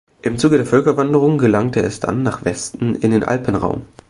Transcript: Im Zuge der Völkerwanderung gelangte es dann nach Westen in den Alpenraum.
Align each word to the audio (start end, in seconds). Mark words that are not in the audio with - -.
Im 0.23 0.39
Zuge 0.39 0.57
der 0.57 0.65
Völkerwanderung 0.65 1.37
gelangte 1.37 1.83
es 1.83 1.99
dann 1.99 2.23
nach 2.23 2.43
Westen 2.43 2.95
in 2.95 3.11
den 3.11 3.23
Alpenraum. 3.23 3.85